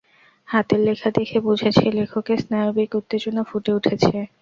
হাতের 0.47 0.79
লেখা 0.79 1.09
দেখে 1.17 1.37
বুঝেছি 1.45 1.83
লেখকের 1.97 2.39
স্নায়বিক 2.43 2.91
উত্তেজনা 2.99 3.41
ফুটে 3.49 3.71
উঠেছে। 3.77 4.15